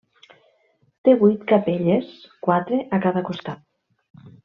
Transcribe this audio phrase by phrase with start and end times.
[1.09, 2.09] Té vuit capelles,
[2.49, 3.67] quatre a cada costat.